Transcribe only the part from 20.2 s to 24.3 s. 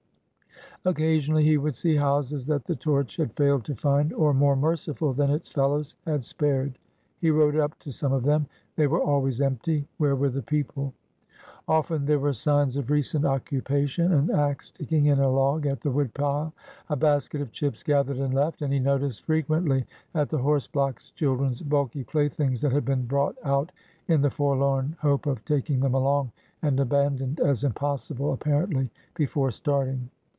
the horse blocks children's bulky playthings that had been brought out in